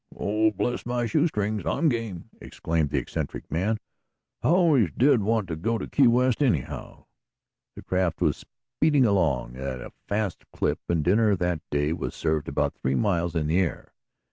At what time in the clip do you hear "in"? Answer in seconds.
13.35-13.45